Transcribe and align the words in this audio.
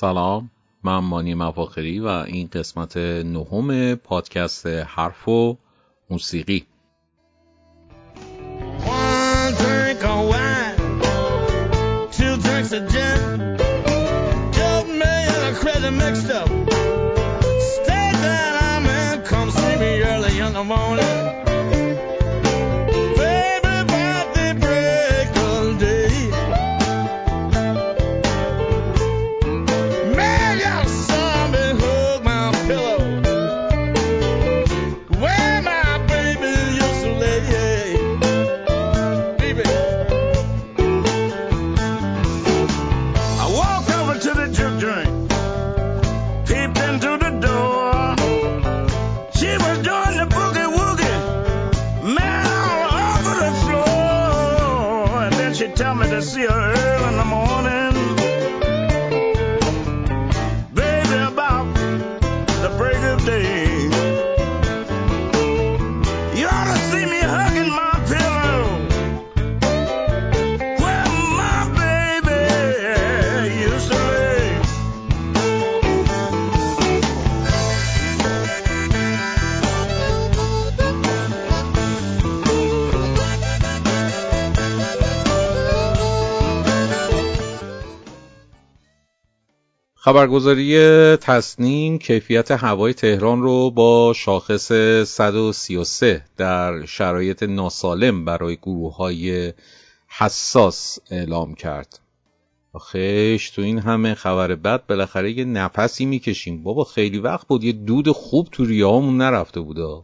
سلام 0.00 0.50
من 0.82 0.98
مانی 0.98 1.34
مفاخری 1.34 2.00
و 2.00 2.06
این 2.06 2.48
قسمت 2.52 2.96
نهم 2.96 3.94
پادکست 3.94 4.66
حرف 4.66 5.28
و 5.28 5.56
موسیقی. 6.10 6.66
sesión. 56.22 56.85
خبرگزاری 90.06 90.76
تصنیم 91.16 91.98
کیفیت 91.98 92.50
هوای 92.50 92.94
تهران 92.94 93.42
رو 93.42 93.70
با 93.70 94.12
شاخص 94.16 94.72
133 95.06 96.24
در 96.36 96.84
شرایط 96.86 97.42
ناسالم 97.42 98.24
برای 98.24 98.56
گروه 98.56 98.96
های 98.96 99.52
حساس 100.08 100.98
اعلام 101.10 101.54
کرد. 101.54 102.00
آخش 102.72 103.50
تو 103.54 103.62
این 103.62 103.78
همه 103.78 104.14
خبر 104.14 104.54
بد 104.54 104.86
بالاخره 104.86 105.32
یه 105.32 105.44
نفسی 105.44 106.04
می‌کشیم 106.04 106.62
بابا 106.62 106.84
خیلی 106.84 107.18
وقت 107.18 107.46
بود 107.46 107.64
یه 107.64 107.72
دود 107.72 108.10
خوب 108.10 108.48
تو 108.52 108.64
ریاهمون 108.64 109.16
نرفته 109.16 109.60
بوده 109.60 110.02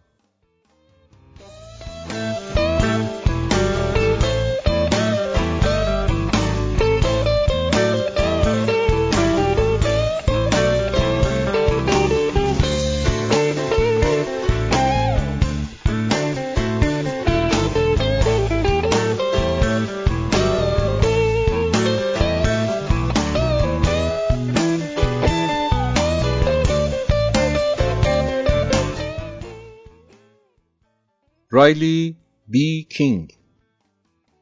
رایلی 31.62 32.16
بی 32.48 32.86
کینگ. 32.90 33.32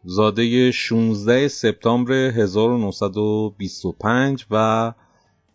زاده 0.04 0.70
16 0.70 1.48
سپتامبر 1.48 2.12
1925 2.12 4.46
و 4.50 4.92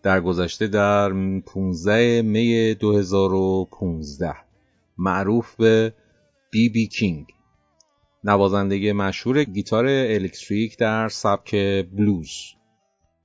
در 0.03 0.21
گذشته 0.21 0.67
در 0.67 1.09
15 1.39 2.21
می 2.21 2.73
2015 2.73 4.35
معروف 4.97 5.55
به 5.55 5.93
بی 6.51 6.69
بی 6.69 6.87
کینگ. 6.87 7.25
نوازنده 8.23 8.93
مشهور 8.93 9.43
گیتار 9.43 9.85
الکتریک 9.87 10.77
در 10.77 11.09
سبک 11.09 11.55
بلوز 11.91 12.31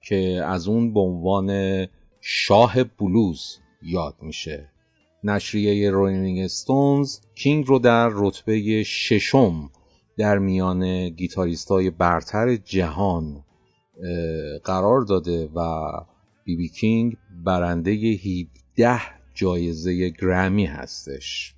که 0.03 0.43
از 0.47 0.69
اون 0.69 0.95
به 0.95 1.01
عنوان 1.01 1.87
شاه 2.21 2.85
بلوز 2.85 3.59
یاد 3.83 4.15
میشه. 4.23 4.69
نشریه 5.25 5.91
رولینگ 5.91 6.39
استونز 6.39 7.19
کینگ 7.35 7.65
رو 7.69 7.79
در 7.79 8.11
رتبه 8.13 8.83
ششم 8.83 9.71
در 10.19 10.39
میان 10.39 11.09
گیتاریست 11.09 11.69
های 11.69 11.91
برتر 11.91 12.57
جهان 12.57 13.45
قرار 14.65 15.01
داده 15.01 15.49
و 15.55 15.91
بی 16.45 16.57
بی 16.57 16.69
کینگ 16.69 17.17
برنده 17.45 17.91
17 17.91 19.01
جایزه 19.35 20.09
گرمی 20.09 20.67
هستش. 20.67 21.55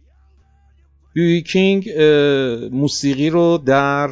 بی 1.14 1.26
بی 1.26 1.42
کینگ 1.42 1.90
موسیقی 2.72 3.30
رو 3.30 3.58
در 3.58 4.08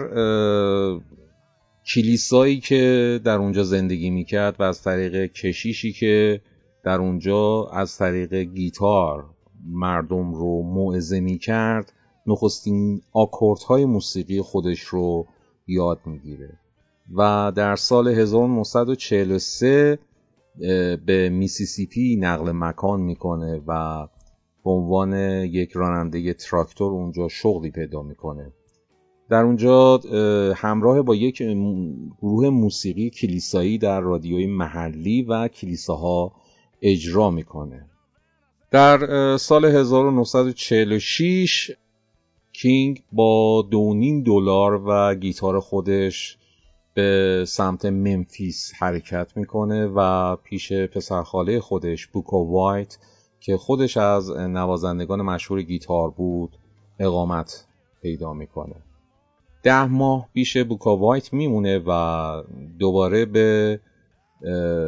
کلیسایی 1.94 2.60
که 2.60 3.20
در 3.24 3.36
اونجا 3.36 3.64
زندگی 3.64 4.10
می‌کرد 4.10 4.56
و 4.58 4.62
از 4.62 4.82
طریق 4.82 5.32
کشیشی 5.32 5.92
که 5.92 6.40
در 6.84 6.98
اونجا 6.98 7.64
از 7.72 7.98
طریق 7.98 8.34
گیتار 8.34 9.24
مردم 9.66 10.34
رو 10.34 10.62
موعظه 10.62 11.20
می 11.20 11.38
کرد 11.38 11.92
نخستین 12.26 13.02
های 13.68 13.84
موسیقی 13.84 14.40
خودش 14.40 14.80
رو 14.80 15.26
یاد 15.66 16.00
می‌گیره. 16.06 16.58
و 17.16 17.52
در 17.56 17.76
سال 17.76 18.08
1943 18.08 19.98
به 21.06 21.28
میسیسیپی 21.32 22.16
نقل 22.16 22.52
مکان 22.52 23.00
می‌کنه 23.00 23.62
و 23.66 24.06
به 24.64 24.70
عنوان 24.70 25.14
یک 25.44 25.72
راننده 25.72 26.32
تراکتور 26.32 26.92
اونجا 26.92 27.28
شغلی 27.28 27.70
پیدا 27.70 28.02
می‌کنه. 28.02 28.52
در 29.28 29.42
اونجا 29.42 29.96
همراه 30.56 31.02
با 31.02 31.14
یک 31.14 31.42
گروه 32.18 32.48
موسیقی 32.48 33.10
کلیسایی 33.10 33.78
در 33.78 34.00
رادیوی 34.00 34.46
محلی 34.46 35.22
و 35.22 35.48
کلیساها 35.48 36.32
اجرا 36.82 37.30
می‌کنه. 37.30 37.89
در 38.70 39.36
سال 39.36 39.64
1946 39.64 41.70
کینگ 42.52 43.02
با 43.12 43.62
دونین 43.70 44.22
دلار 44.22 44.82
و 44.86 45.14
گیتار 45.14 45.60
خودش 45.60 46.38
به 46.94 47.44
سمت 47.48 47.84
ممفیس 47.84 48.72
حرکت 48.78 49.36
می‌کنه 49.36 49.86
و 49.86 50.36
پیش 50.36 50.72
پسرخاله 50.72 51.60
خودش 51.60 52.06
بوکو 52.06 52.52
وایت 52.52 52.98
که 53.40 53.56
خودش 53.56 53.96
از 53.96 54.30
نوازندگان 54.30 55.22
مشهور 55.22 55.62
گیتار 55.62 56.10
بود 56.10 56.56
اقامت 56.98 57.66
پیدا 58.02 58.32
می‌کنه. 58.32 58.76
ده 59.62 59.84
ماه 59.84 60.28
پیش 60.34 60.56
بوکا 60.56 60.96
وایت 60.96 61.32
میمونه 61.32 61.82
و 61.86 62.42
دوباره 62.78 63.24
به 63.24 63.80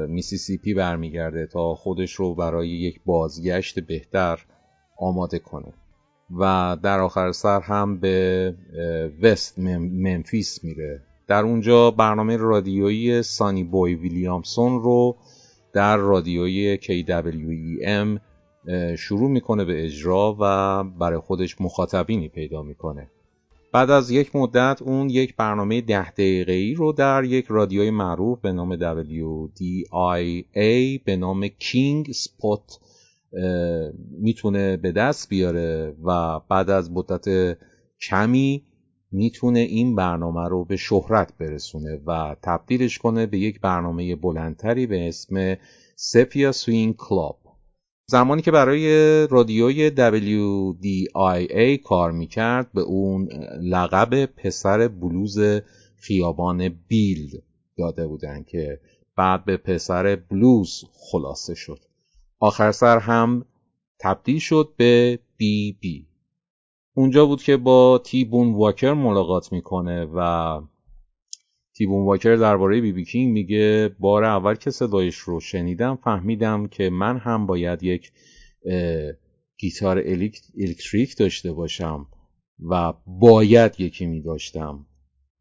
میسیسیپی 0.09 0.75
برمیگرده 0.75 1.47
تا 1.47 1.75
خودش 1.75 2.13
رو 2.13 2.35
برای 2.35 2.69
یک 2.69 3.01
بازگشت 3.07 3.81
بهتر 3.81 4.47
آماده 4.99 5.39
کنه. 5.39 5.73
و 6.39 6.77
در 6.83 7.01
آخر 7.01 7.33
سر 7.33 7.61
هم 7.61 8.01
به 8.01 8.55
وست 9.23 9.59
ممفیس 9.59 10.65
میره. 10.65 11.03
در 11.27 11.43
اونجا 11.43 11.91
برنامه 11.91 12.37
رادیویی 12.37 13.23
سانی 13.23 13.65
بوی 13.65 13.95
ویلیامسون 13.95 14.83
رو 14.83 15.17
در 15.73 15.97
رادیوی 15.97 16.79
KWEM 16.79 18.21
شروع 18.99 19.31
می‌کنه 19.31 19.65
به 19.65 19.85
اجرا 19.85 20.37
و 20.41 20.85
برای 20.85 21.19
خودش 21.19 21.61
مخاطبینی 21.61 22.29
پیدا 22.29 22.63
می‌کنه. 22.63 23.11
بعد 23.73 23.91
از 23.91 24.11
یک 24.11 24.37
مدت 24.37 24.83
اون 24.83 25.11
یک 25.11 25.37
برنامه 25.37 25.81
ده 25.81 26.11
دقیقه 26.11 26.53
ای 26.53 26.75
رو 26.75 26.93
در 26.93 27.25
یک 27.25 27.47
رادیوی 27.49 27.91
معروف 27.91 28.41
به 28.41 28.53
نام 28.53 28.77
WDIA 28.77 30.13
به 31.05 31.17
نام 31.17 31.49
کینگ 31.49 32.13
سپوت 32.13 32.79
می‌تونه 34.19 34.77
به 34.77 34.93
دست 34.93 35.29
بیاره 35.29 35.97
و 36.05 36.41
بعد 36.49 36.71
از 36.71 36.91
مدت 36.93 37.59
کمی 38.01 38.65
می‌تونه 39.13 39.59
این 39.59 39.97
برنامه 39.97 40.49
رو 40.49 40.65
به 40.65 40.77
شهرت 40.77 41.33
برسونه 41.39 42.01
و 42.07 42.37
تبدیلش 42.43 42.99
کنه 42.99 43.27
به 43.27 43.39
یک 43.39 43.61
برنامه 43.61 44.17
بلندتری 44.17 44.87
به 44.87 45.09
اسم 45.09 45.57
سپیا 45.97 46.53
سوین 46.53 46.95
کلاب 46.95 47.42
زمانی 48.13 48.43
که 48.43 48.51
برای 48.51 48.87
رادیوی 49.27 49.91
WDIA 49.91 51.83
کار 51.85 52.13
می‌کرد 52.13 52.73
به 52.73 52.81
اون 52.81 53.29
لقب 53.63 54.25
پسر 54.27 54.89
بلوز 54.89 55.39
خیابان 55.97 56.69
بیل 56.89 57.41
داده 57.79 58.07
بودن 58.07 58.43
که 58.43 58.81
بعد 59.17 59.45
به 59.45 59.57
پسر 59.57 60.17
بلوز 60.17 60.85
خلاصه 60.93 61.55
شد. 61.55 61.79
آخر 62.41 62.73
سر 62.73 62.99
هم 62.99 63.45
تبدیل 64.01 64.39
شد 64.39 64.69
به 64.77 65.19
بی 65.37 65.77
بی. 65.81 66.07
اونجا 66.95 67.27
بود 67.27 67.43
که 67.43 67.57
با 67.57 68.01
تی 68.05 68.25
بون 68.25 68.55
واکر 68.55 68.93
ملاقات 68.93 69.53
می‌کنه 69.53 70.07
و 70.15 70.61
تی 71.75 71.87
بون 71.87 72.05
واکر 72.05 72.37
درباره 72.37 72.81
بی 72.81 72.93
بی 72.93 73.05
کینگ 73.05 73.33
میگه 73.33 73.91
بار 73.99 74.25
اول 74.25 74.55
که 74.55 74.71
صدایش 74.71 75.17
رو 75.17 75.41
شنیدم 75.41 75.97
فهمیدم 76.05 76.67
که 76.67 76.91
من 76.91 77.19
هم 77.19 77.47
باید 77.47 77.83
یک 77.83 78.13
گیتار 79.59 79.99
الکتریک 80.57 81.17
داشته 81.17 81.53
باشم 81.53 82.07
و 82.71 82.93
باید 83.07 83.81
یکی 83.81 84.07
می 84.07 84.23
داشتم 84.23 84.87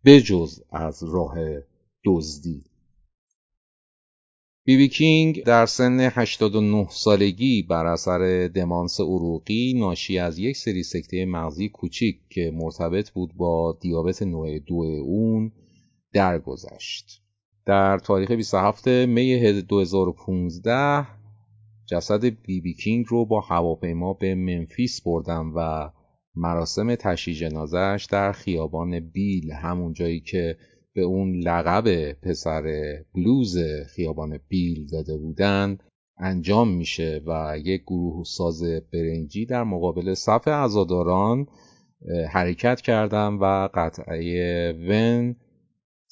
بجز 0.05 0.59
از 0.69 1.03
راه 1.03 1.35
دزدی. 2.05 2.63
بیبی 4.65 4.87
کینگ 4.87 5.43
در 5.43 5.65
سن 5.65 5.99
89 5.99 6.87
سالگی 6.89 7.63
بر 7.63 7.85
اثر 7.85 8.47
دمانس 8.47 8.99
عروقی 8.99 9.73
ناشی 9.73 10.19
از 10.19 10.39
یک 10.39 10.57
سری 10.57 10.83
سکته 10.83 11.25
مغزی 11.25 11.69
کوچیک 11.69 12.19
که 12.29 12.51
مرتبط 12.53 13.09
بود 13.09 13.33
با 13.35 13.77
دیابت 13.81 14.21
نوع 14.21 14.59
دو 14.59 14.75
اون 15.05 15.51
درگذشت. 16.13 17.21
در 17.65 17.97
تاریخ 17.97 18.31
27 18.31 18.87
می 18.87 19.61
2015 19.61 21.07
جسد 21.85 22.23
بیبی 22.23 22.61
بی 22.61 22.73
کینگ 22.73 23.05
رو 23.09 23.25
با 23.25 23.41
هواپیما 23.41 24.13
به 24.13 24.35
منفیس 24.35 25.01
بردم 25.01 25.53
و 25.55 25.89
مراسم 26.35 26.95
تشییع 26.95 27.37
جنازهش 27.37 28.05
در 28.05 28.31
خیابان 28.31 28.99
بیل 28.99 29.51
همون 29.51 29.93
جایی 29.93 30.19
که 30.19 30.57
به 30.93 31.01
اون 31.01 31.35
لقب 31.35 32.13
پسر 32.13 32.63
بلوز 33.15 33.57
خیابان 33.95 34.39
بیل 34.47 34.87
داده 34.87 35.17
بودن 35.17 35.77
انجام 36.17 36.67
میشه 36.67 37.21
و 37.25 37.57
یک 37.63 37.81
گروه 37.81 38.23
ساز 38.23 38.63
برنجی 38.93 39.45
در 39.45 39.63
مقابل 39.63 40.13
صف 40.13 40.47
عزاداران 40.47 41.47
حرکت 42.29 42.81
کردن 42.81 43.37
و 43.41 43.69
قطعه 43.73 44.73
When 44.89 45.35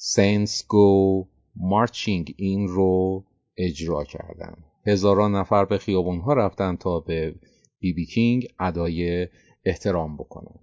Saints 0.02 0.64
Go 0.68 1.26
Marching 1.56 2.34
In 2.36 2.68
رو 2.68 3.24
اجرا 3.56 4.04
کردن. 4.04 4.54
هزاران 4.86 5.34
نفر 5.34 5.64
به 5.64 5.78
خیابون 5.78 6.20
ها 6.20 6.32
رفتن 6.32 6.76
تا 6.76 7.00
به 7.00 7.34
بیبی 7.80 7.92
بی 7.92 8.06
کینگ 8.06 8.48
ادای 8.60 9.28
احترام 9.64 10.16
بکنن. 10.16 10.58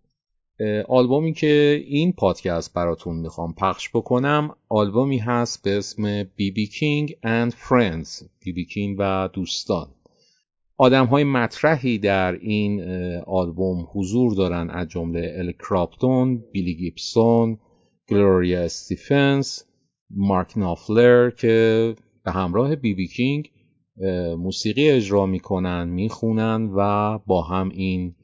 آلبومی 0.87 1.33
که 1.33 1.83
این 1.87 2.13
پادکست 2.13 2.73
براتون 2.73 3.15
می‌خوام 3.15 3.53
پخش 3.53 3.89
بکنم 3.89 4.55
آلبومی 4.69 5.17
هست 5.17 5.63
به 5.63 5.77
اسم 5.77 6.23
بی 6.23 6.51
بی 6.51 6.67
کینگ 6.67 7.11
and 7.11 7.51
Friends 7.51 8.29
بی 8.39 8.51
بی 8.51 8.65
کینگ 8.65 8.95
و 8.99 9.29
دوستان. 9.33 9.87
آدم 10.77 11.05
های 11.05 11.23
مطرحی 11.23 11.97
در 11.97 12.33
این 12.33 12.81
آلبوم 13.27 13.87
حضور 13.93 14.35
دارن 14.35 14.69
از 14.69 14.87
جمله 14.87 15.35
ال 15.37 15.51
کراپتون، 15.51 16.43
بیلی 16.51 16.75
گیبسون، 16.75 17.59
گلوریا 18.09 18.61
استیفنز، 18.61 19.59
مارک 20.09 20.57
نافلر 20.57 21.29
که 21.29 21.95
به 22.23 22.31
همراه 22.31 22.75
بی 22.75 22.93
بی 22.93 23.07
کینگ 23.07 23.51
موسیقی 24.37 24.89
اجرا 24.89 25.25
می‌کنن 25.25 25.89
می‌خونن 25.89 26.69
و 26.75 27.17
با 27.25 27.41
هم 27.41 27.69
این 27.69 28.15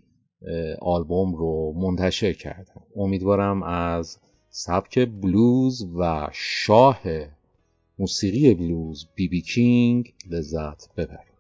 آلبوم 0.82 1.36
رو 1.36 1.74
منتشر 1.78 2.34
کردم 2.34 2.82
امیدوارم 2.96 3.64
از 3.64 4.18
سبک 4.50 5.10
بلوز 5.22 5.88
و 6.00 6.30
شاه 6.34 7.02
موسیقی 8.00 8.54
بلوز 8.54 9.08
بی 9.16 9.28
بی 9.28 9.42
کینگ 9.42 10.14
لذت 10.30 10.96
ببرید 10.98 11.33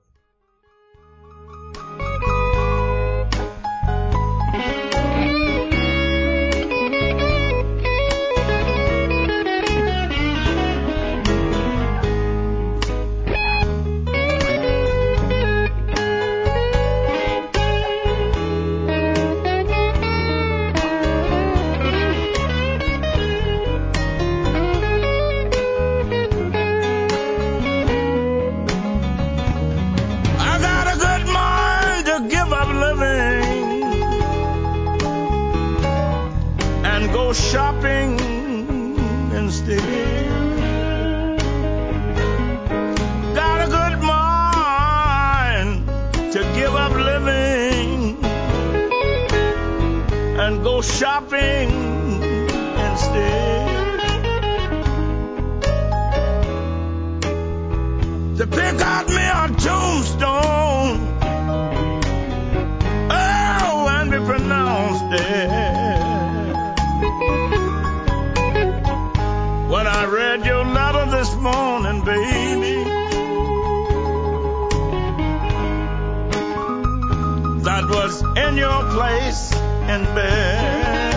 was 78.13 78.37
in 78.37 78.57
your 78.57 78.83
place 78.91 79.51
in 79.53 80.03
bed. 80.15 81.15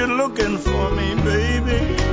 You're 0.00 0.16
looking 0.16 0.56
for 0.56 0.90
me, 0.92 1.14
baby. 1.16 2.09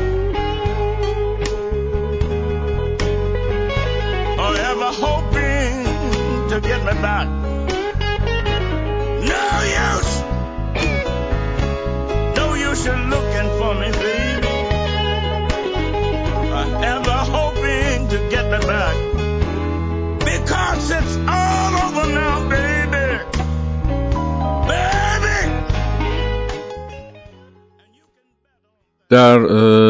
در 29.10 29.40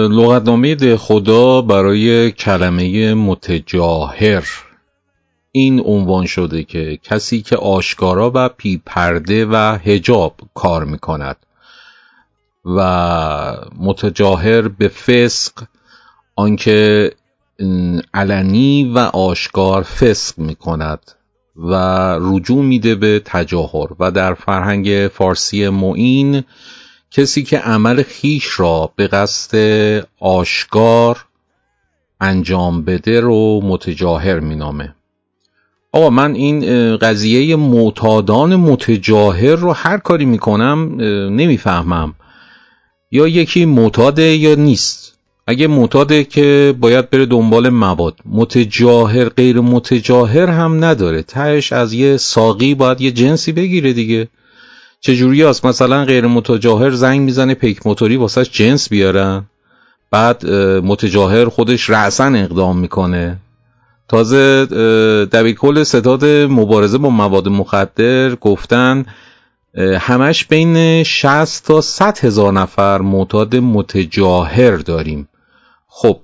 لغتنامه 0.07 0.97
خدا 0.97 1.61
برای 1.61 2.31
کلمه 2.31 3.13
متجاهر 3.13 4.47
این 5.51 5.81
عنوان 5.85 6.25
شده 6.25 6.63
که 6.63 6.99
کسی 7.03 7.41
که 7.41 7.55
آشکارا 7.55 8.31
و 8.35 8.49
پی 8.49 8.81
پرده 8.85 9.45
و 9.45 9.77
هجاب 9.85 10.35
کار 10.53 10.83
می 10.83 10.97
کند 10.97 11.35
و 12.65 12.81
متجاهر 13.79 14.67
به 14.67 14.87
فسق 14.87 15.53
آنکه 16.35 17.11
علنی 18.13 18.91
و 18.95 18.99
آشکار 18.99 19.83
فسق 19.83 20.39
می 20.39 20.55
کند 20.55 21.11
و 21.55 21.73
رجوع 22.21 22.63
میده 22.63 22.95
به 22.95 23.21
تجاهر. 23.25 23.87
و 23.99 24.11
در 24.11 24.33
فرهنگ 24.33 25.07
فارسی 25.13 25.69
معین 25.69 26.43
کسی 27.11 27.43
که 27.43 27.57
عمل 27.57 28.03
خیش 28.03 28.59
را 28.59 28.91
به 28.95 29.07
قصد 29.07 29.57
آشکار 30.19 31.25
انجام 32.21 32.81
بده 32.81 33.19
رو 33.19 33.61
متجاهر 33.63 34.39
مینامه. 34.39 34.95
آقا 35.91 36.09
من 36.09 36.33
این 36.35 36.97
قضیه 36.97 37.55
معتادان 37.55 38.55
متجاهر 38.55 39.55
رو 39.55 39.71
هر 39.71 39.97
کاری 39.97 40.25
می‌کنم 40.25 40.95
نمی‌فهمم. 41.35 42.13
یا 43.11 43.27
یکی 43.27 43.65
معتاده 43.65 44.23
یا 44.35 44.55
نیست. 44.55 45.17
اگه 45.47 45.67
معتاده 45.67 46.23
که 46.23 46.75
باید 46.79 47.09
بره 47.09 47.25
دنبال 47.25 47.69
مواد. 47.69 48.15
متجاهر 48.25 49.29
غیر 49.29 49.59
متجاهر 49.59 50.47
هم 50.47 50.85
نداره. 50.85 51.21
تهش 51.21 51.73
از 51.73 51.93
یه 51.93 52.17
ساقی 52.17 52.75
باید 52.75 53.01
یه 53.01 53.11
جنسی 53.11 53.51
بگیره 53.51 53.93
دیگه. 53.93 54.27
چجوری 54.99 55.43
هست؟ 55.43 55.65
مثلا 55.65 56.05
غیر 56.05 56.27
متجاهر 56.27 56.89
زنگ 56.89 57.21
می‌زنه 57.21 57.53
پیک 57.53 57.87
موتوری 57.87 58.15
واسش 58.17 58.51
جنس 58.51 58.89
بیارن. 58.89 59.45
بعد 60.11 60.45
اه، 60.45 60.79
متجاهر 60.79 61.45
خودش 61.49 61.89
رأسن 61.89 62.35
اقدام 62.35 62.79
می‌کنه. 62.79 63.37
تازه 64.07 64.67
اه، 64.71 65.25
دبیرکل 65.25 65.83
ستاد 65.83 66.25
مبارزه 66.25 66.97
با 66.97 67.09
مواد 67.09 67.47
مخدر 67.47 68.35
گفتن 68.35 69.05
همش 69.99 70.45
بین 70.45 71.03
60 71.03 71.65
تا 71.65 71.81
100 71.81 72.19
هزار 72.19 72.53
نفر 72.53 73.01
معتاد 73.01 73.55
متجاهر 73.55 74.75
داریم. 74.75 75.27
خب 75.87 76.19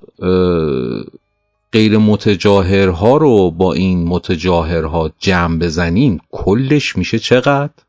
غیر 1.74 1.98
متجاهرها 1.98 3.18
رو 3.18 3.52
با 3.52 3.74
این 3.74 4.08
متجاهرها 4.08 5.12
جمع 5.20 5.60
بزنیم 5.60 6.20
کلش 6.32 6.96
میشه 6.98 7.20
چقدر؟ 7.20 7.83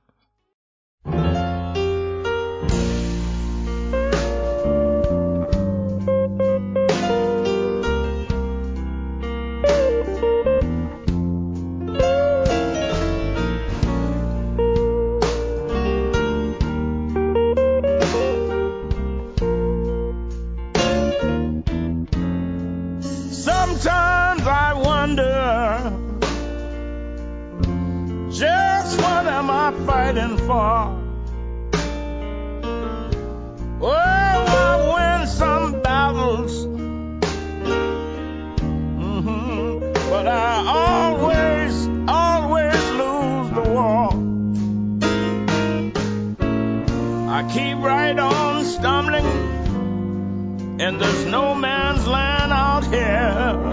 And 50.81 51.01
there's 51.01 51.27
no 51.27 51.55
man's 51.55 52.07
land 52.07 52.53
out 52.53 52.85
here. 52.87 53.73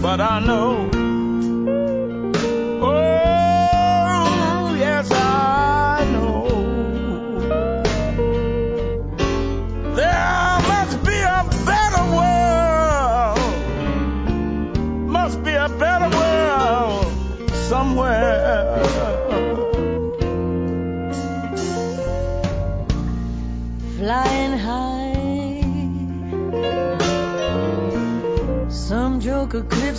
But 0.00 0.20
I 0.20 0.38
know, 0.38 0.73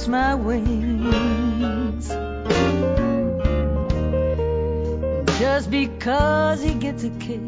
my 0.07 0.35
wings. 0.35 2.07
Just 5.39 5.69
because 5.71 6.61
he 6.61 6.73
gets 6.73 7.03
a 7.03 7.09
kick 7.09 7.41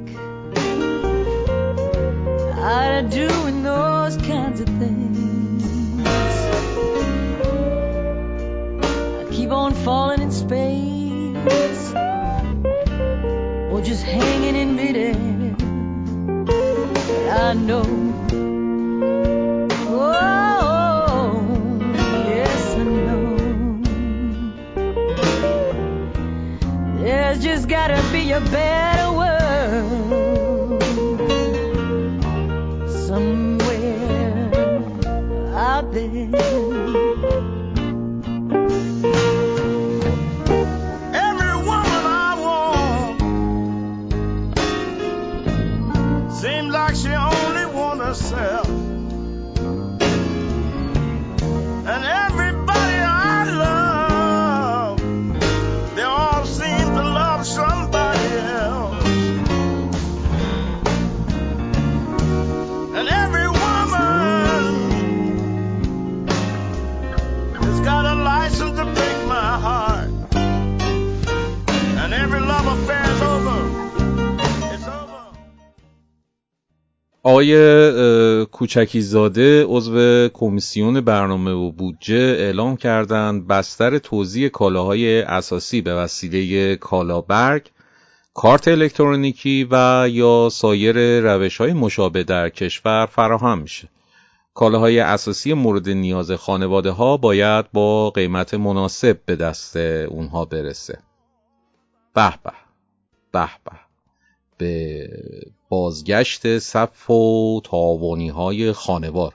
out 2.55 3.03
of 3.03 3.09
doing 3.11 3.63
those 3.63 4.17
kinds 4.17 4.61
of 4.61 4.67
things. 4.67 6.03
I 9.19 9.27
keep 9.31 9.51
on 9.51 9.73
falling 9.73 10.21
in 10.21 10.31
space 10.31 11.93
or 13.71 13.81
just 13.81 14.03
hanging 14.03 14.55
in 14.55 14.75
midair. 14.75 15.15
I 17.39 17.53
know. 17.53 18.06
Gotta 27.67 28.01
be 28.13 28.31
a 28.31 28.39
better 28.39 28.96
آقای 77.37 78.45
کوچکی 78.45 79.01
زاده 79.01 79.65
عضو 79.65 80.27
کمیسیون 80.27 81.01
برنامه 81.01 81.51
و 81.51 81.71
بودجه 81.71 82.15
اعلام 82.15 82.77
کردند 82.77 83.47
بستر 83.47 83.97
توزیع 83.97 84.49
کالاهای 84.49 85.21
اساسی 85.21 85.81
به 85.81 85.93
وسیله 85.95 86.75
کالابرگ 86.75 87.69
کارت 88.33 88.67
الکترونیکی 88.67 89.67
و 89.71 90.07
یا 90.11 90.49
سایر 90.51 91.19
روش 91.19 91.57
های 91.57 91.73
مشابه 91.73 92.23
در 92.23 92.49
کشور 92.49 93.05
فراهم 93.05 93.59
میشه. 93.59 93.89
کالاهای 94.53 94.99
اساسی 94.99 95.53
مورد 95.53 95.89
نیاز 95.89 96.31
خانواده 96.31 96.91
ها 96.91 97.17
باید 97.17 97.71
با 97.71 98.09
قیمت 98.09 98.53
مناسب 98.53 99.19
به 99.25 99.35
دست 99.35 99.77
اونها 99.77 100.45
برسه. 100.45 100.99
به 102.13 102.33
به 102.43 102.51
به 103.31 103.49
به 103.65 103.86
به 104.57 105.09
بازگشت 105.69 106.59
صف 106.59 107.09
و 107.09 107.61
تاوانی 107.63 108.29
های 108.29 108.71
خانوار. 108.71 109.33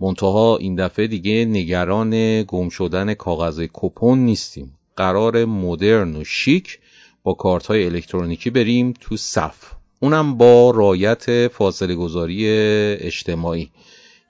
منتها 0.00 0.56
این 0.56 0.76
دفعه 0.76 1.06
دیگه 1.06 1.44
نگران 1.44 2.42
گم 2.42 2.68
شدن 2.68 3.14
کاغذ 3.14 3.66
کپون 3.72 4.18
نیستیم. 4.18 4.78
قرار 4.96 5.44
مدرن 5.44 6.16
و 6.16 6.24
شیک 6.24 6.78
با 7.22 7.32
کارت 7.32 7.66
های 7.66 7.84
الکترونیکی 7.84 8.50
بریم 8.50 8.94
تو 9.00 9.16
صف 9.16 9.72
اونم 10.00 10.38
با 10.38 10.70
رایت 10.70 11.48
فاصله 11.48 11.94
گذاری 11.94 12.48
اجتماعی. 13.00 13.70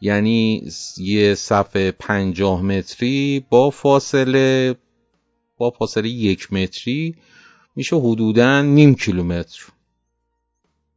یعنی 0.00 0.69
یه 0.97 1.35
صف 1.35 1.76
پنجاه 1.76 2.62
متری 2.62 3.45
با 3.50 3.71
فاصله 3.71 4.75
با 5.57 5.71
فاصله 5.71 6.09
یک 6.09 6.52
متری 6.52 7.14
میشه 7.76 7.97
حدودا 7.97 8.62
نیم 8.62 8.95
کیلومتر. 8.95 9.62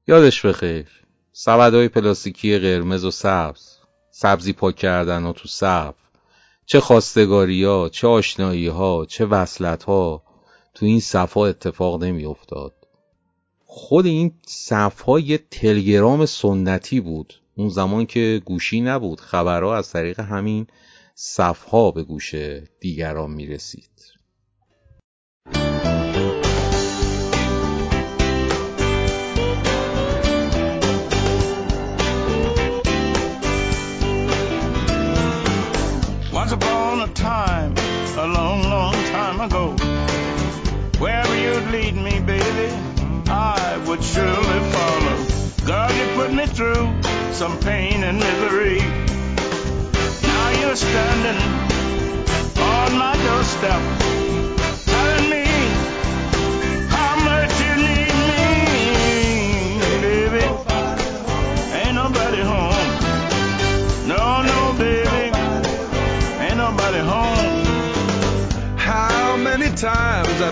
یادش 0.07 0.45
بخیر. 0.45 0.87
سبدهای 1.31 1.87
پلاستیکی 1.87 2.59
قرمز 2.59 3.05
و 3.05 3.11
سبز 3.11 3.77
سبزی 4.11 4.53
پاک 4.53 4.75
کردن 4.75 5.23
و 5.23 5.33
تو 5.33 5.47
صف 5.47 5.95
چه 6.65 6.79
خواستگاری 6.79 7.63
ها 7.63 7.89
چه 7.89 8.07
آشنایی 8.07 8.67
ها 8.67 9.05
چه 9.05 9.25
وصلت 9.25 9.83
ها 9.83 10.23
تو 10.73 10.85
این 10.85 10.99
صفها 10.99 11.47
اتفاق 11.47 12.03
نمی 12.03 12.25
افتاد 12.25 12.73
خود 13.65 14.05
این 14.05 14.33
صفها 14.47 15.19
یه 15.19 15.37
تلگرام 15.51 16.25
سنتی 16.25 16.99
بود. 16.99 17.33
اون 17.55 17.69
زمان 17.69 18.05
که 18.05 18.41
گوشی 18.45 18.81
نبود. 18.81 19.21
خبرها 19.21 19.77
از 19.77 19.91
طریق 19.91 20.19
همین 20.19 20.67
صفها 21.15 21.91
به 21.91 22.03
گوش 22.03 22.35
دیگران 22.79 23.31
می 23.31 23.47
رسید 23.47 23.89
lead 41.75 41.95
me, 41.95 42.19
baby, 42.21 42.67
I 43.27 43.83
would 43.85 44.01
surely 44.01 44.59
follow. 44.75 45.15
God, 45.65 45.91
you 45.99 46.07
put 46.15 46.31
me 46.31 46.45
through 46.45 46.85
some 47.33 47.59
pain 47.59 48.01
and 48.07 48.17
misery. 48.17 48.79
Now 50.29 50.47
you're 50.59 50.79
standing 50.89 51.41
on 52.73 52.89
my 53.03 53.13
doorstep, 53.27 53.81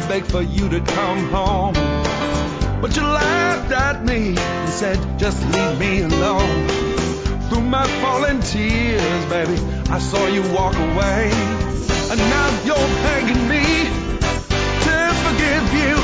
I 0.04 0.08
begged 0.08 0.32
for 0.32 0.42
you 0.42 0.68
to 0.68 0.82
come 0.82 1.30
home? 1.30 1.74
But 2.82 2.94
you 2.98 3.04
laughed 3.04 3.72
at 3.72 4.04
me 4.04 4.36
and 4.38 4.70
said, 4.70 4.98
just 5.18 5.42
leave 5.54 5.80
me 5.80 6.02
alone. 6.02 6.68
Through 7.48 7.62
my 7.62 7.88
falling 8.02 8.42
tears, 8.42 9.26
baby, 9.28 9.58
I 9.90 10.00
saw 10.00 10.28
you 10.28 10.42
walk 10.54 10.76
away. 10.76 11.32
And 12.12 12.20
now 12.20 12.48
you're 12.66 12.90
begging 13.08 13.48
me 13.48 13.64
to 14.86 14.96
forgive 15.24 15.74
you. 15.74 16.03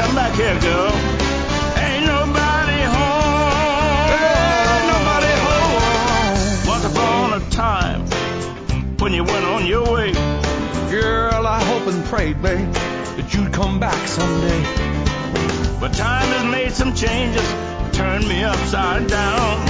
Come 0.00 0.14
back 0.14 0.34
here, 0.34 0.58
girl. 0.60 0.92
Ain't 1.84 2.06
nobody 2.06 2.80
home. 2.96 4.08
Ain't 4.16 4.86
nobody 4.94 5.32
home. 5.46 6.68
Once 6.72 6.84
upon 6.90 7.26
a 7.34 7.50
time, 7.50 8.00
when 8.98 9.12
you 9.12 9.24
went 9.24 9.44
on 9.44 9.66
your 9.66 9.84
way, 9.92 10.12
Girl, 10.90 11.46
I 11.46 11.62
hope 11.62 11.86
and 11.86 12.04
prayed, 12.06 12.42
babe, 12.42 12.72
that 12.72 13.32
you'd 13.32 13.52
come 13.52 13.78
back 13.78 14.00
someday. 14.08 14.60
but 15.80 15.92
time 15.94 16.26
has 16.34 16.44
made 16.50 16.72
some 16.72 16.92
changes, 16.96 17.46
turned 17.96 18.26
me 18.28 18.42
upside 18.42 19.06
down. 19.06 19.66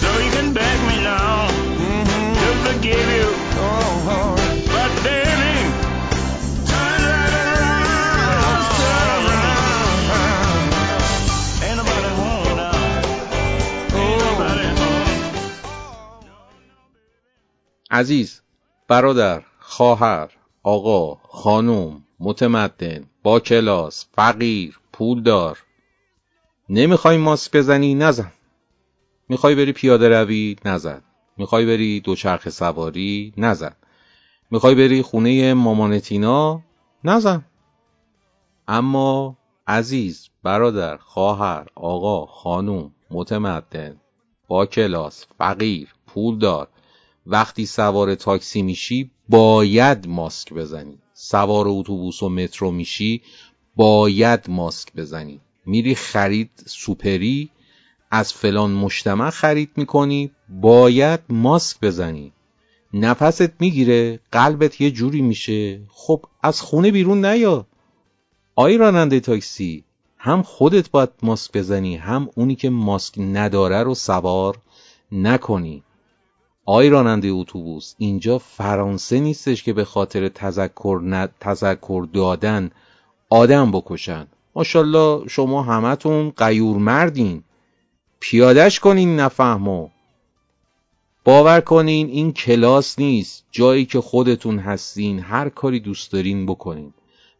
So 0.00 0.08
you 0.24 0.30
can 0.30 0.52
beg 0.54 0.78
me 0.90 0.96
now 1.02 1.48
Mm-hmm. 1.82 2.34
to 2.42 2.48
forgive 2.66 3.06
you. 3.18 3.28
Oh, 3.66 3.90
Lord. 4.08 4.38
But 4.70 4.90
baby, 5.02 5.37
عزیز 17.98 18.40
برادر 18.88 19.42
خواهر 19.58 20.30
آقا 20.62 21.14
خانم 21.14 22.04
متمدن 22.20 23.04
با 23.22 23.40
کلاس 23.40 24.06
فقیر 24.12 24.78
پولدار. 24.92 25.58
نمی‌خوای 26.68 27.16
ماسک 27.16 27.56
بزنی؟ 27.56 27.94
نزن. 27.94 28.32
می‌خوای 29.28 29.54
بری 29.54 29.72
پیاده 29.72 30.08
روی؟ 30.08 30.56
نزن. 30.64 31.02
می‌خوای 31.36 31.66
بری 31.66 32.00
دوچرخه 32.00 32.50
سواری؟ 32.50 33.32
نزن. 33.36 33.76
می‌خوای 34.50 34.74
بری 34.74 35.02
خونه 35.02 35.54
مامانتینا 35.54 36.62
نزن. 37.04 37.44
اما 38.68 39.36
عزیز 39.66 40.28
برادر 40.42 40.96
خواهر 40.96 41.66
آقا 41.74 42.26
خانم 42.26 42.90
متمدن 43.10 44.00
با 44.48 44.66
کلاس 44.66 45.26
فقیر 45.38 45.88
پولدار 46.06 46.68
وقتی 47.30 47.66
سوار 47.66 48.14
تاکسی 48.14 48.62
میشی 48.62 49.10
باید 49.28 50.06
ماسک 50.08 50.52
بزنی. 50.52 50.98
سوار 51.14 51.64
اتوبوس 51.68 52.22
و 52.22 52.28
مترو 52.28 52.70
میشی 52.70 53.22
باید 53.76 54.50
ماسک 54.50 54.92
بزنی. 54.96 55.40
میری 55.66 55.94
خرید 55.94 56.50
سوپری 56.66 57.50
از 58.10 58.32
فلان 58.32 58.70
مجتمع 58.70 59.30
خرید 59.30 59.70
می‌کنی 59.76 60.30
باید 60.48 61.20
ماسک 61.28 61.76
بزنی. 61.82 62.32
نفست 62.92 63.60
می‌گیره 63.60 64.20
قلبت 64.32 64.80
یه 64.80 64.90
جوری 64.90 65.22
میشه. 65.22 65.80
خب 65.88 66.24
از 66.42 66.60
خونه 66.60 66.90
بیرون 66.90 67.24
نیا. 67.24 67.66
آی 68.54 68.76
راننده 68.76 69.20
تاکسی 69.20 69.84
هم 70.18 70.42
خودت 70.42 70.90
باید 70.90 71.10
ماسک 71.22 71.52
بزنی 71.52 71.96
هم 71.96 72.28
اونی 72.34 72.54
که 72.54 72.70
ماسک 72.70 73.14
نداره 73.18 73.82
رو 73.82 73.94
سوار 73.94 74.58
نکنی. 75.12 75.82
آی 76.70 76.88
راننده 76.88 77.28
اتوبوس 77.28 77.94
اینجا 77.98 78.38
فرانسه 78.38 79.20
نیستش 79.20 79.62
که 79.62 79.72
به 79.72 79.84
خاطر 79.84 80.28
تذکر, 80.28 81.00
ن... 81.04 81.28
تذکر 81.40 82.06
دادن 82.12 82.70
آدم 83.28 83.70
بکشن. 83.72 84.26
ماشاءالله 84.54 85.28
شما 85.28 85.62
همتون 85.62 86.30
قیور 86.36 86.76
مردین 86.76 87.42
پیادش 88.20 88.80
کنین 88.80 89.20
نفهمو. 89.20 89.88
باور 91.24 91.60
کنین 91.60 92.08
این 92.08 92.32
کلاس 92.32 92.98
نیست. 92.98 93.44
جایی 93.50 93.84
که 93.84 94.00
خودتون 94.00 94.58
هستین 94.58 95.18
هر 95.18 95.48
کاری 95.48 95.80
دوست 95.80 96.12
دارین 96.12 96.46
بکنین. 96.46 96.92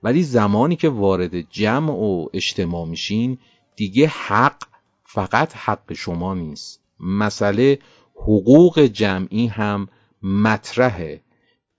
ولی 0.02 0.22
زمانی 0.22 0.76
که 0.76 0.88
وارد 0.88 1.40
جمع 1.40 1.92
و 1.92 2.26
اجتماع 2.32 2.86
میشین 2.86 3.38
دیگه 3.76 4.06
حق 4.06 4.62
فقط 5.04 5.56
حق 5.56 5.92
شما 5.92 6.34
نیست. 6.34 6.80
مسئله 7.00 7.78
حقوق 8.22 8.80
جمعی 8.80 9.46
هم 9.46 9.88
مطرحه. 10.22 11.22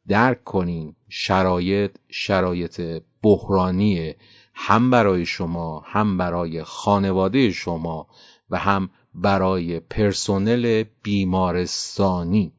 درک 0.07 0.43
کنین 0.43 0.95
شرایط 1.09 1.95
شرایط 2.09 3.01
بحرانیه 3.23 4.15
هم 4.53 4.91
برای 4.91 5.25
شما 5.25 5.79
هم 5.85 6.17
برای 6.17 6.63
خانواده 6.63 7.51
شما 7.51 8.07
و 8.49 8.57
هم 8.57 8.89
برای 9.15 9.79
پرسنل 9.79 10.83
بیمارستانی. 11.03 12.53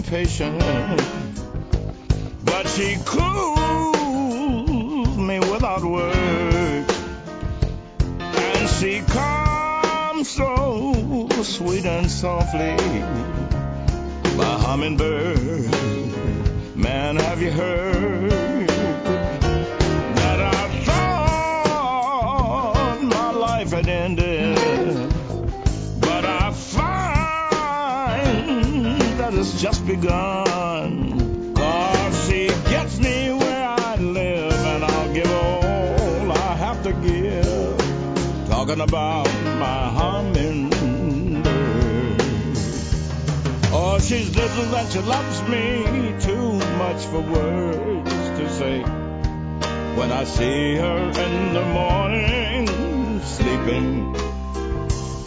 Patient, 0.00 0.58
but 2.44 2.66
she 2.68 2.96
cools 3.04 3.98
me 5.18 5.38
without 5.40 5.84
words, 5.84 6.98
and 8.18 8.70
she 8.70 9.00
comes 9.00 10.30
so 10.30 11.28
sweet 11.42 11.84
and 11.84 12.10
softly. 12.10 12.76
My 14.36 14.56
hummingbird, 14.64 15.68
man, 16.74 17.16
have 17.16 17.42
you 17.42 17.50
heard 17.50 18.51
just 29.82 30.00
begun. 30.00 31.54
Cause 31.54 32.26
she 32.28 32.46
gets 32.46 32.98
me 32.98 33.32
where 33.32 33.68
I 33.68 33.96
live, 33.96 34.52
and 34.52 34.84
I'll 34.84 35.14
give 35.14 35.30
all 35.30 36.32
I 36.32 36.54
have 36.56 36.82
to 36.84 36.92
give. 36.92 38.48
Talking 38.48 38.80
about 38.80 39.26
my 39.26 39.88
hummingbird. 39.98 41.42
Oh, 43.74 43.98
she's 44.00 44.34
little 44.36 44.76
and 44.76 44.92
she 44.92 45.00
loves 45.00 45.42
me 45.48 46.14
too 46.20 46.52
much 46.78 47.06
for 47.06 47.20
words 47.20 48.10
to 48.38 48.50
say. 48.50 48.82
When 49.96 50.10
I 50.10 50.24
see 50.24 50.76
her 50.76 50.98
in 51.24 51.54
the 51.54 51.64
morning 51.64 53.20
sleeping, 53.22 54.14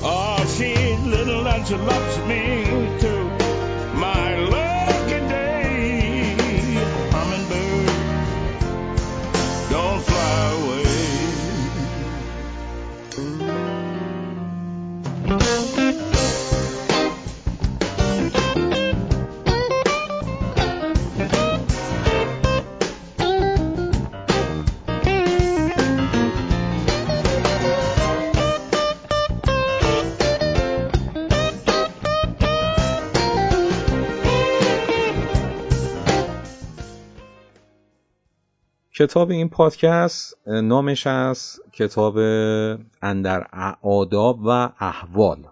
oh, 0.03 0.45
she's 0.57 0.99
little 1.01 1.47
and 1.47 1.67
she 1.67 1.75
loves 1.75 2.17
me 2.27 2.99
too. 2.99 3.14
کتاب 39.05 39.31
این 39.31 39.49
پادکست 39.49 40.37
نامش 40.47 41.07
از 41.07 41.59
کتاب 41.73 42.17
اندر 43.01 43.47
آداب 43.81 44.39
و 44.45 44.49
احوال 44.79 45.47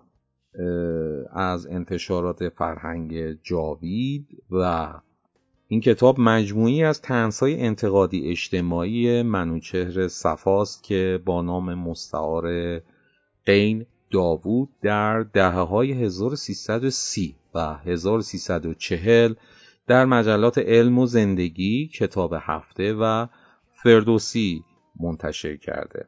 از 1.31 1.67
انتشارات 1.67 2.49
فرهنگ 2.49 3.37
جاوید 3.43 4.27
و 4.51 4.93
این 5.67 5.81
کتاب 5.81 6.19
مجموعی 6.19 6.83
از 6.83 7.01
تنسای 7.01 7.61
انتقادی 7.61 8.29
اجتماعی 8.29 9.21
منوچهر 9.21 10.07
صفاست 10.07 10.83
که 10.83 11.19
با 11.25 11.41
نام 11.41 11.73
مستعار 11.73 12.79
قین 13.45 13.85
داوود 14.11 14.69
در 14.81 15.23
دهه 15.23 15.59
های 15.59 15.91
1330 15.91 17.35
و 17.55 17.73
1340 17.73 19.33
در 19.87 20.05
مجلات 20.05 20.57
علم 20.57 20.99
و 20.99 21.05
زندگی 21.05 21.87
کتاب 21.87 22.33
هفته 22.39 22.93
و 22.93 23.27
فردوسی 23.83 24.63
منتشر 24.99 25.57
کرده. 25.57 26.07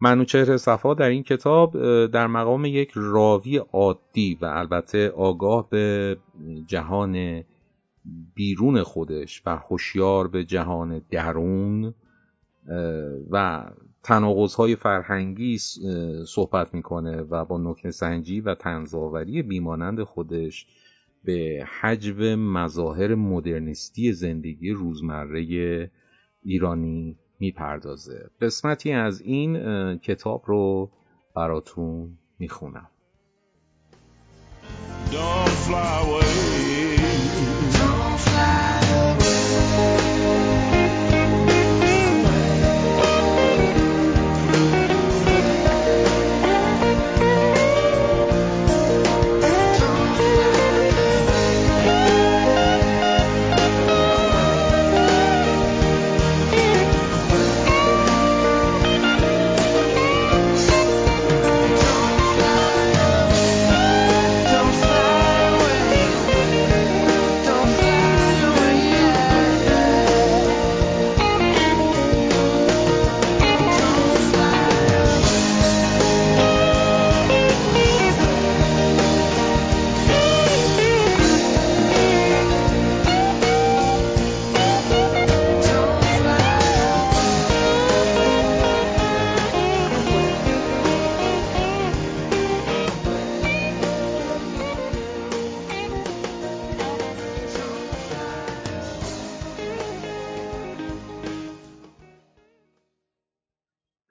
منوچهر 0.00 0.56
صفا 0.56 0.94
در 0.94 1.08
این 1.08 1.22
کتاب 1.22 1.76
در 2.06 2.26
مقام 2.26 2.64
یک 2.64 2.90
راوی 2.94 3.56
عادی 3.56 4.38
و 4.42 4.44
البته 4.44 5.08
آگاه 5.08 5.70
به 5.70 6.16
جهان 6.66 7.44
بیرون 8.34 8.82
خودش 8.82 9.42
و 9.46 9.56
هوشیار 9.56 10.28
به 10.28 10.44
جهان 10.44 11.02
درون 11.10 11.94
و 13.30 13.64
تناقض‌های 14.02 14.76
فرهنگی 14.76 15.58
صحبت 16.26 16.74
می‌کنه 16.74 17.22
و 17.22 17.44
با 17.44 17.58
نکته 17.58 17.90
سنجی 17.90 18.40
و 18.40 18.54
تنظاوری 18.54 19.42
بیمانند 19.42 20.02
خودش 20.02 20.66
به 21.24 21.66
حجب 21.80 22.22
مظاهر 22.38 23.14
مدرنیستی 23.14 24.12
زندگی 24.12 24.70
روزمره 24.70 25.90
ایرانی 26.46 27.16
می‌پردازه 27.40 28.30
قسمتی 28.40 28.92
از 28.92 29.20
این 29.20 29.98
کتاب 29.98 30.42
رو 30.46 30.90
براتون 31.34 32.18
می‌خونم 32.38 32.90
Don't 35.12 35.56
fly 35.66 35.92
away. 36.02 36.86
Don't 37.78 38.55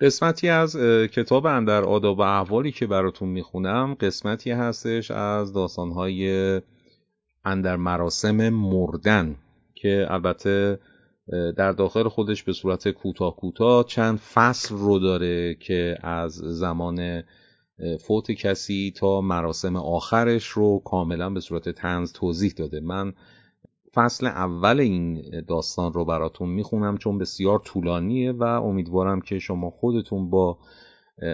قسمتی 0.06 0.50
از 0.50 0.76
اه، 0.76 1.08
کتاب 1.08 1.46
اندر 1.46 1.84
آداب 1.84 2.20
و 2.20 2.22
احوالی 2.22 2.72
که 2.72 2.88
براتون 2.88 3.30
می‌خونم 3.30 3.94
قسمتی 3.94 4.52
هستش 4.52 5.12
از 5.12 5.54
داستانهای 5.54 6.62
اندر 7.46 7.76
مراسم 7.76 8.50
مردن 8.50 9.36
که 9.74 10.06
البته 10.10 10.80
در 11.58 11.72
داخل 11.72 12.08
خودش 12.08 12.44
به 12.44 12.54
صورت 12.54 12.90
کوتاه 12.90 13.36
کوتاه 13.36 13.84
چند 13.84 14.18
فصل 14.18 14.76
رو 14.76 15.00
داره 15.00 15.56
که 15.56 15.98
از 16.02 16.34
زمان 16.34 17.24
فوت 18.08 18.32
کسی 18.32 18.94
تا 18.98 19.22
مراسم 19.22 19.76
آخرش 19.76 20.48
رو 20.48 20.82
کاملا 20.86 21.30
به 21.30 21.40
صورت 21.40 21.70
تنز 21.70 22.14
توضیح 22.14 22.54
داده. 22.58 22.80
من 22.80 23.14
فصل 23.96 24.28
اول 24.28 24.80
این 24.80 25.24
داستان 25.48 25.94
رو 25.94 26.06
براتون 26.06 26.50
می‌خونم 26.50 26.98
چون 26.98 27.18
بسیار 27.18 27.60
طولانیه 27.60 28.32
و 28.32 28.44
امیدوارم 28.44 29.22
که 29.22 29.40
شما 29.40 29.70
خودتون 29.70 30.30
با 30.30 30.60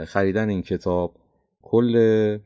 خریدن 0.08 0.50
این 0.50 0.62
کتاب 0.62 1.16
کل 1.62 2.38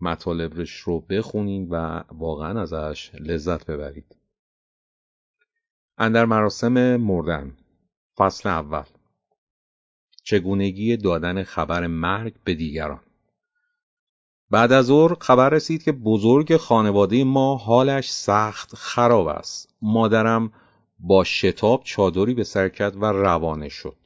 مطالبش 0.00 0.70
رو 0.70 1.00
بخونین 1.00 1.68
و 1.70 2.02
واقعا 2.12 2.62
ازش 2.62 3.10
لذت 3.14 3.66
ببرید. 3.66 4.16
اندر 5.98 6.24
مراسم 6.24 6.96
مردن 6.96 7.56
فصل 8.16 8.48
اول. 8.48 8.84
چگونگی 10.22 10.96
دادن 10.96 11.42
خبر 11.42 11.86
مرگ 11.86 12.34
به 12.44 12.54
دیگران. 12.54 13.00
بعد 14.54 14.72
از 14.72 14.86
ظهر 14.86 15.16
خبر 15.20 15.50
رسید 15.50 15.82
که 15.82 15.92
بزرگ 15.92 16.56
خانواده 16.56 17.24
ما 17.24 17.56
حالش 17.56 18.10
سخت 18.10 18.74
خراب 18.74 19.26
است. 19.26 19.68
مادرم 19.82 20.52
با 20.98 21.24
شتاب 21.24 21.82
چادری 21.84 22.34
به 22.34 22.44
سر 22.44 22.68
کرد 22.68 23.02
و 23.02 23.04
روانه 23.04 23.68
شد. 23.68 23.96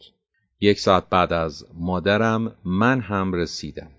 یک 0.61 0.81
ساعت 0.81 1.09
بعد 1.11 1.33
از 1.33 1.67
مادرم 1.75 2.53
من 2.65 3.01
هم 3.01 3.33
رسیدم. 3.33 3.91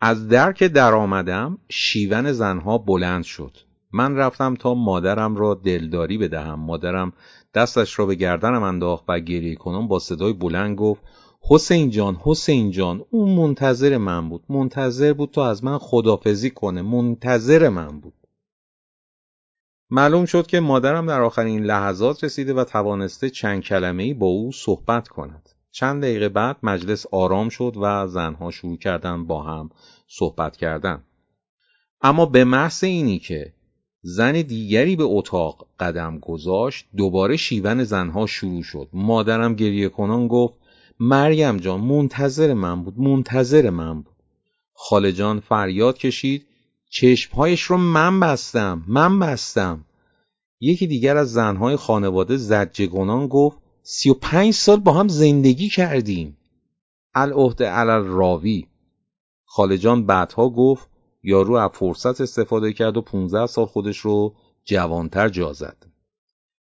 از 0.00 0.28
در 0.28 0.52
که 0.52 0.68
در 0.68 0.94
آمدم 0.94 1.58
شیون 1.68 2.32
زنها 2.32 2.78
بلند 2.78 3.24
شد. 3.24 3.56
من 3.92 4.16
رفتم 4.16 4.54
تا 4.54 4.74
مادرم 4.74 5.36
را 5.36 5.54
دلداری 5.54 6.18
بدهم 6.18 6.60
مادرم 6.60 7.12
دستش 7.54 7.98
را 7.98 8.06
به 8.06 8.14
گردنم 8.14 8.62
انداخت 8.62 9.04
و 9.08 9.20
گریه 9.20 9.54
کنم 9.54 9.88
با 9.88 9.98
صدای 9.98 10.32
بلند 10.32 10.76
گفت 10.76 11.02
حسین 11.50 11.90
جان 11.90 12.16
حسین 12.24 12.70
جان 12.70 13.04
اون 13.10 13.30
منتظر 13.30 13.96
من 13.96 14.28
بود. 14.28 14.44
منتظر 14.48 15.12
بود 15.12 15.30
تا 15.30 15.50
از 15.50 15.64
من 15.64 15.78
خدافزی 15.78 16.50
کنه. 16.50 16.82
منتظر 16.82 17.68
من 17.68 18.00
بود. 18.00 18.14
معلوم 19.90 20.24
شد 20.24 20.46
که 20.46 20.60
مادرم 20.60 21.06
در 21.06 21.20
آخرین 21.20 21.64
لحظات 21.64 22.24
رسیده 22.24 22.54
و 22.54 22.64
توانسته 22.64 23.30
چند 23.30 23.62
کلمه 23.62 24.02
ای 24.02 24.14
با 24.14 24.26
او 24.26 24.52
صحبت 24.52 25.08
کند. 25.08 25.48
چند 25.70 26.02
دقیقه 26.02 26.28
بعد 26.28 26.56
مجلس 26.62 27.06
آرام 27.12 27.48
شد 27.48 27.72
و 27.80 28.06
زنها 28.06 28.50
شروع 28.50 28.76
کردن 28.76 29.26
با 29.26 29.42
هم 29.42 29.70
صحبت 30.08 30.56
کردن. 30.56 31.04
اما 32.00 32.26
به 32.26 32.44
محض 32.44 32.84
اینی 32.84 33.18
که 33.18 33.52
زن 34.02 34.32
دیگری 34.32 34.96
به 34.96 35.04
اتاق 35.04 35.66
قدم 35.80 36.18
گذاشت 36.18 36.86
دوباره 36.96 37.36
شیون 37.36 37.84
زنها 37.84 38.26
شروع 38.26 38.62
شد. 38.62 38.88
مادرم 38.92 39.54
گریه 39.54 39.88
کنان 39.88 40.28
گفت 40.28 40.54
مریم 41.00 41.56
جان 41.56 41.80
منتظر 41.80 42.54
من 42.54 42.82
بود 42.84 42.98
منتظر 42.98 43.70
من 43.70 44.02
بود. 44.02 44.16
خاله 44.74 45.12
جان 45.12 45.40
فریاد 45.40 45.98
کشید. 45.98 46.46
چشمهایش 46.90 47.62
رو 47.62 47.76
من 47.76 48.20
بستم 48.20 48.84
من 48.86 49.18
بستم. 49.18 49.84
یکی 50.60 50.86
دیگر 50.86 51.16
از 51.16 51.32
زنهای 51.32 51.76
خانواده 51.76 52.36
زجگونان 52.36 53.26
گفت 53.26 53.58
سی 53.82 54.10
و 54.10 54.14
پنج 54.14 54.54
سال 54.54 54.80
با 54.80 54.92
هم 54.92 55.08
زندگی 55.08 55.68
کردیم. 55.68 56.36
العهده 57.14 57.66
علل 57.68 58.04
راوی 58.04 58.66
خاله 59.44 59.78
جان 59.78 60.06
بعدها 60.06 60.48
گفت 60.48 60.88
یارو 61.22 61.54
از 61.54 61.70
فرصت 61.74 62.20
استفاده 62.20 62.72
کرد 62.72 62.96
و 62.96 63.02
15 63.02 63.46
سال 63.46 63.66
خودش 63.66 63.98
رو 63.98 64.34
جوانتر 64.64 65.28
جا 65.28 65.52
زد. 65.52 65.87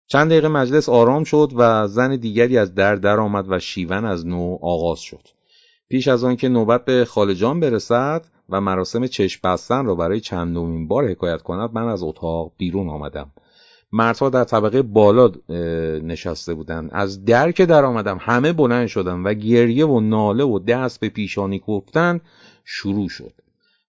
چند 0.07 0.31
دقیقه 0.31 0.49
مجلس 0.49 0.88
آرام 0.88 1.25
شد 1.25 1.53
و 1.57 1.88
زن 1.88 2.17
دیگری 2.17 2.59
از 2.59 2.75
در 2.75 2.97
در 2.97 3.21
آمد 3.21 3.45
و 3.49 3.59
شیون 3.59 4.05
از 4.05 4.27
نو 4.27 4.59
آغاز 4.62 5.01
شد. 5.01 5.29
پیش 5.88 6.09
از 6.09 6.25
آن 6.25 6.37
که 6.37 6.49
نوبت 6.49 6.85
به 6.85 7.05
خالجان 7.05 7.61
برسد 7.61 8.27
و 8.49 8.61
مراسم 8.61 9.07
چشم 9.07 9.41
بستن 9.45 9.85
را 9.85 9.95
برای 9.95 10.21
چندمین 10.21 10.88
بار 10.88 11.11
حکایت 11.11 11.43
کند 11.43 11.71
من 11.73 11.88
از 11.88 12.03
اتاق 12.03 12.53
بیرون 12.59 12.88
آمدم. 12.88 13.33
مردها 13.93 14.31
در 14.31 14.45
طبقه 14.45 14.83
بالا 14.83 15.33
نشسته 16.03 16.55
بودند 16.55 16.91
از 16.93 17.25
در 17.25 17.53
که 17.53 17.67
در 17.67 17.85
آمدم 17.85 18.19
همه 18.21 18.53
بلند 18.53 18.87
شدم 18.87 19.25
و 19.25 19.35
گریه 19.35 19.87
و 19.87 20.01
ناله 20.01 20.45
و 20.45 20.59
دست 20.59 21.01
به 21.01 21.09
پیشانی 21.09 21.59
کوفتن 21.59 22.21
شروع 22.65 23.09
شد 23.09 23.33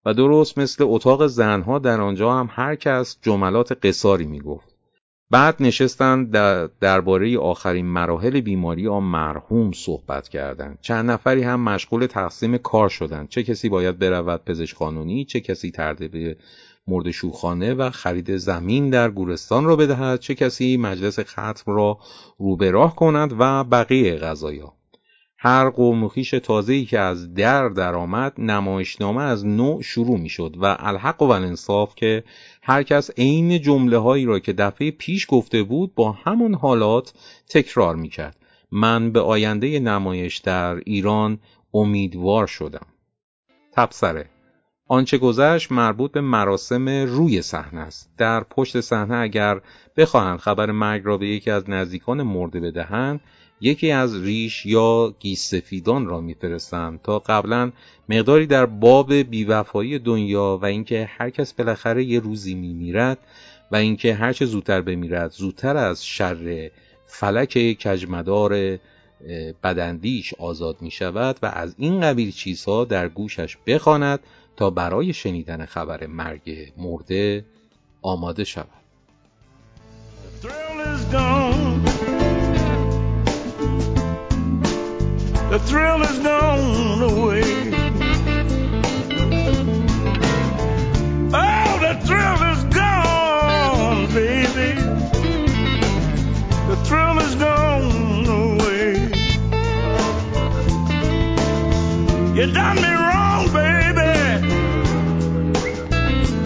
و 0.05 0.13
درست 0.13 0.57
مثل 0.57 0.83
اتاق 0.87 1.27
زنها 1.27 1.79
در 1.79 2.01
آنجا 2.01 2.33
هم 2.33 2.49
هر 2.51 2.75
کس 2.75 3.17
جملات 3.21 3.85
قصاری 3.85 4.25
می 4.25 4.39
گفت. 4.39 4.72
بعد 5.33 5.55
نشستند 5.59 6.31
درباره 6.79 7.37
آخرین 7.39 7.85
مراحل 7.85 8.41
بیماری 8.41 8.87
آن 8.87 9.03
مرحوم 9.03 9.71
صحبت 9.71 10.29
کردند. 10.29 10.77
چند 10.81 11.11
نفری 11.11 11.43
هم 11.43 11.59
مشغول 11.59 12.05
تقسیم 12.05 12.57
کار 12.57 12.89
شدند. 12.89 13.29
چه 13.29 13.43
کسی 13.43 13.69
باید 13.69 13.99
برود 13.99 14.45
پزشک 14.45 14.77
قانونی، 14.77 15.25
چه 15.25 15.39
کسی 15.39 15.71
به 16.11 16.37
مرد 16.87 17.11
شوخانه 17.11 17.73
و 17.73 17.89
خرید 17.89 18.37
زمین 18.37 18.89
در 18.89 19.09
گورستان 19.09 19.65
را 19.65 19.75
بدهد، 19.75 20.19
چه 20.19 20.35
کسی 20.35 20.77
مجلس 20.77 21.19
ختم 21.19 21.71
را 21.73 21.97
روبراه 22.37 22.95
کند 22.95 23.35
و 23.39 23.63
بقیه 23.63 24.15
غذایا. 24.15 24.73
هر 25.37 25.69
قوم 25.69 26.03
و 26.03 26.09
خیش 26.09 26.29
تازه‌ای 26.29 26.85
که 26.85 26.99
از 26.99 27.33
در 27.33 27.69
درآمد 27.69 28.33
نمایشنامه 28.37 29.21
از 29.21 29.45
نوع 29.45 29.81
شروع 29.81 30.19
می‌شد 30.19 30.55
و 30.61 30.77
الحق 30.79 31.21
و 31.21 31.29
الانصاف 31.29 31.95
که 31.95 32.23
هر 32.65 32.83
کس 32.83 33.11
عین 33.17 33.61
جمله 33.61 33.97
هایی 33.97 34.25
را 34.25 34.39
که 34.39 34.53
دفعه 34.53 34.91
پیش 34.91 35.25
گفته 35.29 35.63
بود 35.63 35.95
با 35.95 36.11
همون 36.11 36.53
حالات 36.53 37.13
تکرار 37.49 37.95
می‌کرد. 37.95 38.37
من 38.71 39.11
به 39.11 39.19
آینده 39.19 39.79
نمایش 39.79 40.37
در 40.37 40.75
ایران 40.75 41.39
امیدوار 41.73 42.47
شدم. 42.47 42.85
تبصره. 43.71 44.29
آنچه 44.87 45.17
گذشت 45.17 45.71
مربوط 45.71 46.11
به 46.11 46.21
مراسم 46.21 46.89
روی 46.89 47.41
صحنه 47.41 47.81
است. 47.81 48.09
در 48.17 48.43
پشت 48.43 48.81
صحنه 48.81 49.15
اگر 49.15 49.61
بخواهند 49.97 50.39
خبر 50.39 50.71
مرگ 50.71 51.01
را 51.05 51.17
به 51.17 51.27
یکی 51.27 51.51
از 51.51 51.69
نزدیکان 51.69 52.23
مرده 52.23 52.59
بدهند 52.59 53.21
یکی 53.63 53.91
از 53.91 54.23
ریش 54.23 54.65
یا 54.65 55.13
گیسفیدان 55.19 56.05
را 56.05 56.21
میفرستند 56.21 57.01
تا 57.01 57.19
قبلا 57.19 57.71
مقداری 58.09 58.47
در 58.47 58.65
باب 58.65 59.13
بیوفایی 59.13 59.99
دنیا 59.99 60.59
و 60.61 60.65
اینکه 60.65 61.09
هر 61.17 61.29
کس 61.29 61.53
بالاخره 61.53 62.03
یه 62.03 62.19
روزی 62.19 62.55
میمیرد 62.55 63.17
و 63.71 63.75
اینکه 63.75 64.13
هرچه 64.13 64.45
زودتر 64.45 64.81
بمیرد 64.81 65.31
زودتر 65.31 65.77
از 65.77 66.05
شر 66.05 66.69
فلک 67.07 67.77
کجمدار 67.83 68.79
بدندیش 69.63 70.33
آزاد 70.33 70.81
می 70.81 70.91
شود 70.91 71.37
و 71.41 71.45
از 71.45 71.75
این 71.77 72.01
قبیل 72.01 72.31
چیزها 72.31 72.85
در 72.85 73.09
گوشش 73.09 73.57
بخواند 73.67 74.19
تا 74.57 74.69
برای 74.69 75.13
شنیدن 75.13 75.65
خبر 75.65 76.07
مرگ 76.07 76.73
مرده 76.77 77.45
آماده 78.01 78.43
شود. 78.43 78.67
The 85.53 85.59
thrill 85.59 86.01
is 86.01 86.17
gone 86.17 87.01
away. 87.03 87.43
Oh, 91.31 91.77
the 91.79 91.93
thrill 92.07 92.41
is 92.53 92.63
gone, 92.73 94.07
baby. 94.15 94.81
The 96.69 96.75
thrill 96.85 97.19
is 97.19 97.35
gone 97.35 98.25
away. 98.25 98.93
You 102.33 102.51
done 102.51 102.77
me 102.77 102.91
wrong, 103.05 103.47
baby. 103.53 104.11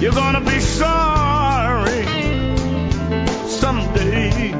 You're 0.01 0.11
gonna 0.11 0.41
be 0.41 0.59
sorry 0.59 2.03
someday. 3.47 4.51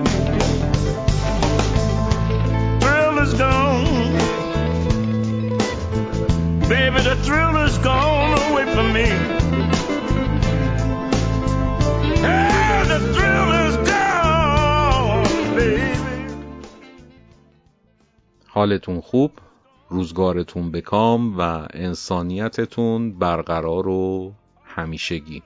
Thrill 2.80 3.20
is 3.20 3.34
gone. 3.34 4.07
thrill 7.24 7.56
gone 7.84 8.34
away 8.46 8.66
from 8.74 8.94
me. 8.94 9.08
حالتون 18.48 19.02
خوب 19.02 19.32
روزگارتون 19.90 20.72
به 20.72 20.82
کام 20.82 21.38
و 21.38 21.68
انسانیتتون 21.74 23.20
برقرار 23.20 23.88
و 23.88 24.34
همیشگی 24.64 25.44